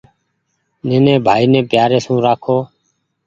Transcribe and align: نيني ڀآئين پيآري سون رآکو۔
نيني 0.87 1.15
ڀآئين 1.25 1.53
پيآري 1.69 1.99
سون 2.05 2.17
رآکو۔ 2.25 2.57